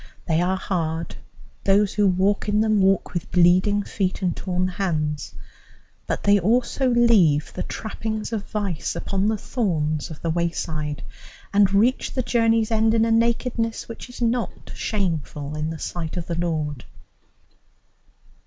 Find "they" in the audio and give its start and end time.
0.27-0.41, 6.23-6.39